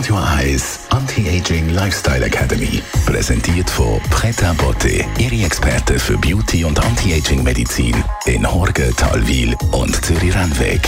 Radio 0.00 0.16
Eyes 0.38 0.80
Anti-Aging 0.88 1.68
Lifestyle 1.74 2.24
Academy. 2.24 2.80
Präsentiert 3.04 3.68
von 3.68 4.00
Preta 4.08 4.54
Botte, 4.54 5.04
Ihre 5.18 5.44
Experte 5.44 5.98
für 5.98 6.16
Beauty 6.16 6.64
und 6.64 6.82
Anti-Aging 6.82 7.42
Medizin 7.42 8.02
in 8.24 8.50
Horge, 8.50 8.94
Talwil 8.96 9.54
und 9.72 10.02
Zürich-Rennweg. 10.02 10.80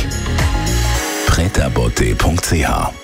pretabotte.ch 1.27 3.02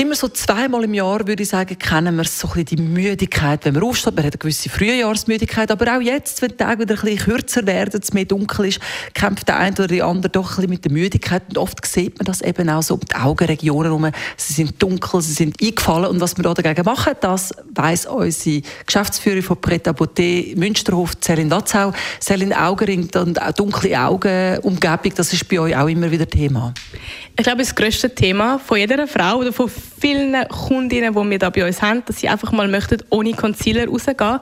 Immer 0.00 0.14
so 0.14 0.28
zweimal 0.28 0.84
im 0.84 0.94
Jahr, 0.94 1.26
würde 1.26 1.42
ich 1.42 1.50
sagen, 1.50 1.78
kennen 1.78 2.16
wir 2.16 2.24
so 2.24 2.48
ein 2.48 2.64
bisschen 2.64 2.78
die 2.78 2.82
Müdigkeit, 2.82 3.66
wenn 3.66 3.74
man 3.74 3.82
aufsteht. 3.82 4.16
Man 4.16 4.24
hat 4.24 4.32
eine 4.32 4.38
gewisse 4.38 4.70
Frühjahrsmüdigkeit, 4.70 5.70
aber 5.70 5.94
auch 5.94 6.00
jetzt, 6.00 6.40
wenn 6.40 6.48
die 6.48 6.56
Tage 6.56 6.84
wieder 6.84 6.94
ein 6.94 7.02
bisschen 7.02 7.18
kürzer 7.18 7.66
werden, 7.66 8.00
es 8.02 8.14
mehr 8.14 8.24
dunkel 8.24 8.68
ist, 8.68 8.80
kämpft 9.12 9.48
der 9.48 9.58
eine 9.58 9.74
oder 9.74 9.88
die 9.88 10.02
andere 10.02 10.30
doch 10.30 10.52
ein 10.52 10.56
bisschen 10.56 10.70
mit 10.70 10.84
der 10.86 10.92
Müdigkeit. 10.92 11.42
Und 11.50 11.58
oft 11.58 11.84
sieht 11.84 12.16
man 12.18 12.24
das 12.24 12.40
eben 12.40 12.70
auch 12.70 12.82
so 12.82 12.94
um 12.94 13.00
die 13.00 13.14
Augenregionen 13.14 13.92
herum. 13.92 14.10
Sie 14.38 14.54
sind 14.54 14.82
dunkel, 14.82 15.20
sie 15.20 15.34
sind 15.34 15.62
eingefallen. 15.62 16.06
Und 16.06 16.18
was 16.22 16.34
wir 16.34 16.44
da 16.44 16.54
dagegen 16.54 16.86
machen, 16.86 17.12
das 17.20 17.52
weiss 17.74 18.06
unsere 18.06 18.62
Geschäftsführerin 18.86 19.42
von 19.42 19.60
Pret 19.60 19.86
à 19.86 19.92
Beauté 19.92 20.58
Münsterhof, 20.58 21.12
Céline 21.22 21.50
Datzau. 21.50 21.92
Céline 22.22 22.54
Augenring 22.54 23.10
und 23.16 23.38
dunkle 23.54 24.00
Augenumgebung, 24.00 25.12
das 25.14 25.30
ist 25.34 25.46
bei 25.46 25.60
euch 25.60 25.76
auch 25.76 25.88
immer 25.88 26.10
wieder 26.10 26.26
Thema. 26.26 26.72
Ich 27.36 27.44
glaube, 27.44 27.58
das 27.58 27.74
grösste 27.74 28.14
Thema 28.14 28.58
von 28.58 28.78
jeder 28.78 29.06
Frau 29.06 29.40
oder 29.40 29.52
von 29.52 29.70
vielen 30.00 30.48
Kundinnen, 30.48 31.14
die 31.14 31.30
wir 31.30 31.38
da 31.38 31.50
bei 31.50 31.66
uns 31.66 31.82
haben, 31.82 32.02
dass 32.06 32.20
sie 32.20 32.28
einfach 32.28 32.52
mal 32.52 32.68
möchten, 32.68 33.02
ohne 33.10 33.32
Concealer 33.32 33.86
rausgehen. 33.86 34.40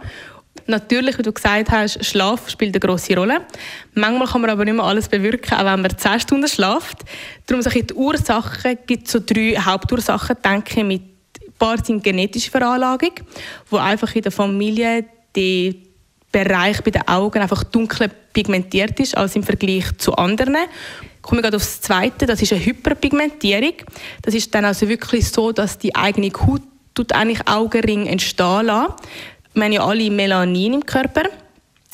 Natürlich, 0.67 1.19
wie 1.19 1.23
du 1.23 1.33
gesagt 1.33 1.71
hast, 1.71 2.05
Schlaf 2.05 2.51
spielt 2.51 2.75
eine 2.75 2.81
grosse 2.81 3.17
Rolle. 3.17 3.41
Manchmal 3.95 4.29
kann 4.29 4.41
man 4.43 4.51
aber 4.51 4.65
nicht 4.65 4.75
mehr 4.75 4.85
alles 4.85 5.09
bewirken, 5.09 5.55
auch 5.55 5.65
wenn 5.65 5.81
man 5.81 5.97
10 5.97 6.21
Stunden 6.21 6.49
schlaft. 6.49 6.99
Darum 7.47 7.65
ich, 7.67 7.87
die 7.87 7.95
Ursachen 7.95 8.79
gibt 8.87 9.09
so 9.09 9.21
drei 9.25 9.57
Hauptursachen, 9.57 10.37
denke 10.45 10.81
ich, 10.81 10.85
mit 10.85 11.03
ein 11.03 11.53
paar 11.59 11.83
sind 11.85 12.05
genetische 12.05 12.51
Veranlagung, 12.51 13.13
wo 13.71 13.79
einfach 13.79 14.15
in 14.15 14.23
der 14.23 14.33
Familie 14.33 15.05
die 15.35 15.88
Bereich 16.31 16.83
bei 16.83 16.91
den 16.91 17.09
Augen 17.09 17.41
einfach 17.41 17.65
dunkler 17.65 18.09
pigmentiert 18.33 19.01
ist 19.01 19.17
als 19.17 19.35
im 19.35 19.43
Vergleich 19.43 19.97
zu 19.99 20.15
anderen 20.15 20.57
komme 21.29 21.43
gerade 21.43 21.57
aufs 21.57 21.83
Zweite, 21.83 22.25
das 22.25 22.41
ist 22.41 22.55
eine 22.55 22.65
Hyperpigmentierung. 22.65 23.75
Das 24.23 24.35
ist 24.35 24.55
dann 24.55 24.65
also 24.65 24.89
wirklich 24.89 25.29
so, 25.29 25.53
dass 25.53 25.77
die 25.77 25.95
eigene 25.95 26.31
Haut 26.31 26.63
tut 26.95 27.13
eigentlich 27.13 27.47
Augenring 27.47 28.07
entstehen 28.07 28.67
lässt. 28.67 28.95
Wir 29.53 29.65
haben 29.65 29.73
ja 29.73 29.85
alle 29.85 30.11
Melanin 30.11 30.75
im 30.75 30.87
Körper. 30.87 31.25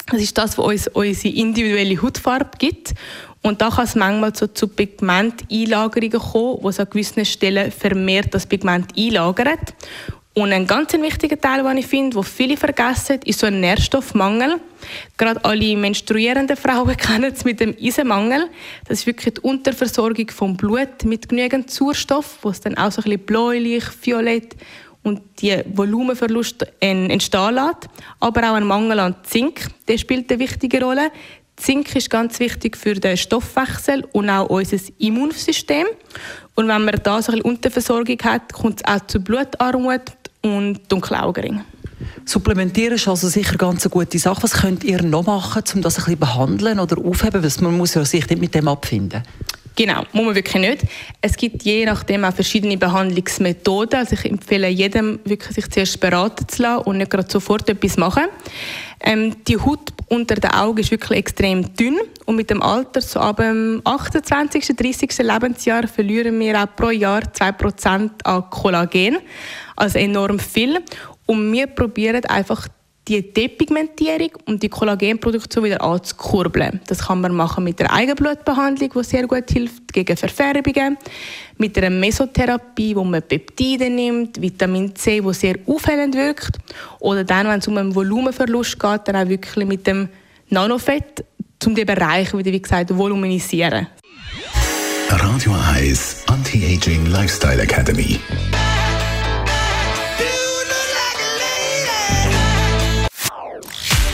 Das 0.06 0.20
ist 0.20 0.38
das, 0.38 0.56
was 0.56 0.66
uns 0.66 0.88
unsere 0.88 1.34
individuelle 1.34 2.00
Hautfarbe 2.00 2.50
gibt. 2.58 2.94
Und 3.42 3.60
da 3.60 3.70
kann 3.70 3.84
es 3.84 3.96
manchmal 3.96 4.34
so 4.34 4.46
zu 4.46 4.68
Pigmenteinlagerungen 4.68 6.20
kommen, 6.20 6.58
wo 6.62 6.68
es 6.68 6.78
an 6.78 6.88
gewissen 6.88 7.24
Stellen 7.24 7.72
vermehrt 7.72 8.32
das 8.32 8.46
Pigment 8.46 8.96
einlagert. 8.96 9.74
Und 10.36 10.52
ein 10.52 10.66
ganz 10.66 10.92
wichtiger 10.92 11.40
Teil, 11.40 11.62
den 11.62 11.78
ich 11.78 11.86
finde, 11.86 12.16
den 12.16 12.24
viele 12.24 12.56
vergessen, 12.56 13.20
ist 13.24 13.38
so 13.38 13.46
ein 13.46 13.60
Nährstoffmangel. 13.60 14.60
Gerade 15.16 15.44
alle 15.44 15.76
menstruierenden 15.76 16.56
Frauen 16.56 16.96
kennen 16.96 17.32
es 17.32 17.44
mit 17.44 17.60
dem 17.60 17.74
Eisenmangel. 17.80 18.48
Das 18.88 18.98
ist 18.98 19.06
wirklich 19.06 19.34
die 19.34 19.40
Unterversorgung 19.42 20.28
vom 20.30 20.56
Blut 20.56 21.04
mit 21.04 21.28
genügend 21.28 21.70
Sauerstoff, 21.70 22.38
wo 22.42 22.50
es 22.50 22.60
dann 22.60 22.76
auch 22.76 22.90
so 22.90 23.00
ein 23.00 23.04
bisschen 23.04 23.26
bläulich, 23.26 23.84
violett 24.02 24.56
und 25.04 25.20
die 25.40 25.56
Volumenverlust 25.72 26.66
entstehen 26.80 27.54
lässt. 27.54 27.88
Aber 28.18 28.50
auch 28.50 28.54
ein 28.54 28.66
Mangel 28.66 28.98
an 28.98 29.14
Zink, 29.22 29.68
der 29.86 29.98
spielt 29.98 30.32
eine 30.32 30.40
wichtige 30.40 30.82
Rolle. 30.82 31.12
Zink 31.56 31.94
ist 31.94 32.10
ganz 32.10 32.40
wichtig 32.40 32.76
für 32.76 32.94
den 32.94 33.16
Stoffwechsel 33.16 34.04
und 34.10 34.28
auch 34.28 34.48
unser 34.50 34.78
Immunsystem. 34.98 35.86
Und 36.56 36.66
wenn 36.66 36.84
man 36.84 37.00
da 37.04 37.22
so 37.22 37.30
ein 37.30 37.38
bisschen 37.38 37.50
Unterversorgung 37.52 38.18
hat, 38.24 38.52
kommt 38.52 38.80
es 38.80 38.92
auch 38.92 39.06
zu 39.06 39.20
Blutarmut, 39.20 40.02
und 40.44 40.80
dunkle 40.88 41.22
Augenringe. 41.22 41.64
Supplementieren 42.26 42.94
ist 42.94 43.08
also 43.08 43.28
sicher 43.28 43.56
ganz 43.56 43.84
eine 43.84 43.90
gute 43.90 44.18
Sache. 44.18 44.42
Was 44.42 44.52
könnt 44.52 44.84
ihr 44.84 45.02
noch 45.02 45.26
machen, 45.26 45.62
um 45.74 45.82
das 45.82 45.98
ein 45.98 46.04
bisschen 46.04 46.18
behandeln 46.18 46.78
oder 46.78 46.98
aufheben? 46.98 47.42
Man 47.60 47.76
muss 47.76 47.94
ja 47.94 48.04
sich 48.04 48.28
nicht 48.28 48.40
mit 48.40 48.54
dem 48.54 48.68
abfinden. 48.68 49.22
Genau, 49.76 50.04
muss 50.12 50.24
man 50.24 50.34
wirklich 50.36 50.54
nicht. 50.54 50.82
Es 51.20 51.36
gibt 51.36 51.64
je 51.64 51.84
nachdem 51.84 52.24
auch 52.24 52.32
verschiedene 52.32 52.76
Behandlungsmethoden. 52.76 53.98
Also 53.98 54.14
ich 54.14 54.24
empfehle 54.24 54.68
jedem, 54.68 55.18
wirklich 55.24 55.52
sich 55.52 55.68
zuerst 55.68 55.98
beraten 55.98 56.46
zu 56.46 56.62
lassen 56.62 56.84
und 56.84 56.98
nicht 56.98 57.10
gerade 57.10 57.28
sofort 57.28 57.68
etwas 57.68 57.96
machen. 57.96 58.24
Ähm, 59.00 59.34
die 59.48 59.56
Haut 59.56 59.92
unter 60.08 60.36
den 60.36 60.50
Augen 60.52 60.78
ist 60.78 60.92
wirklich 60.92 61.18
extrem 61.18 61.74
dünn 61.74 61.98
und 62.24 62.36
mit 62.36 62.50
dem 62.50 62.62
Alter, 62.62 63.00
so 63.00 63.18
ab 63.18 63.38
dem 63.38 63.82
28., 63.84 64.76
30. 64.76 65.18
Lebensjahr, 65.18 65.88
verlieren 65.88 66.38
wir 66.38 66.62
auch 66.62 66.76
pro 66.76 66.90
Jahr 66.90 67.22
2% 67.22 68.10
an 68.22 68.50
Kollagen, 68.50 69.18
also 69.74 69.98
enorm 69.98 70.38
viel. 70.38 70.80
Und 71.26 71.52
wir 71.52 71.66
probieren 71.66 72.24
einfach 72.26 72.68
die 73.06 73.32
Depigmentierung 73.32 74.30
und 74.46 74.62
die 74.62 74.68
Kollagenproduktion 74.68 75.64
wieder 75.64 75.82
anzukurbeln. 75.82 76.80
Das 76.86 77.06
kann 77.06 77.20
man 77.20 77.34
machen 77.34 77.64
mit 77.64 77.78
der 77.78 77.92
Eigenblutbehandlung, 77.92 78.90
die 78.94 79.04
sehr 79.04 79.26
gut 79.26 79.50
hilft 79.50 79.92
gegen 79.92 80.16
Verfärbungen, 80.16 80.96
mit 81.58 81.76
einer 81.76 81.90
Mesotherapie, 81.90 82.96
wo 82.96 83.04
man 83.04 83.22
Peptide 83.22 83.90
nimmt, 83.90 84.40
Vitamin 84.40 84.94
C, 84.96 85.22
wo 85.22 85.32
sehr 85.32 85.56
aufhellend 85.66 86.14
wirkt, 86.14 86.58
oder 87.00 87.24
dann, 87.24 87.46
wenn 87.46 87.58
es 87.58 87.68
um 87.68 87.76
einen 87.76 87.94
Volumenverlust 87.94 88.80
geht, 88.80 89.00
dann 89.04 89.16
auch 89.16 89.28
wirklich 89.28 89.66
mit 89.66 89.86
dem 89.86 90.08
Nanofett, 90.48 91.24
um 91.64 91.74
die 91.74 91.84
Bereiche 91.84 92.36
wieder, 92.36 92.52
wie 92.52 92.60
gesagt, 92.60 92.96
voluminisieren. 92.96 93.86
Radio 95.08 95.54
Eyes 95.74 96.22
Anti-Aging 96.26 97.06
Lifestyle 97.06 97.62
Academy. 97.62 98.18